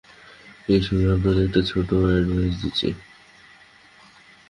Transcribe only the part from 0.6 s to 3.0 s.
এই সঙ্গে আপনাকে একটা ছোট্ট অ্যাডভাইস দিচ্ছি।